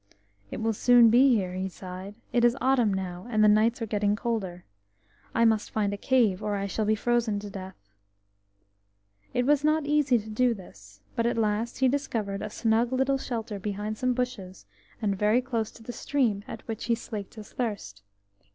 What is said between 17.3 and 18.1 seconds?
his thirst.